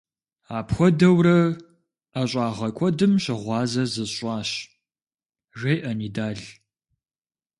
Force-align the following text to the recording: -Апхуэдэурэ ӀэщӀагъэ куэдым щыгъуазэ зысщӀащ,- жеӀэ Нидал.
-Апхуэдэурэ 0.57 1.37
ӀэщӀагъэ 2.11 2.69
куэдым 2.77 3.13
щыгъуазэ 3.23 3.83
зысщӀащ,- 3.93 4.49
жеӀэ 5.59 5.91
Нидал. 5.99 6.39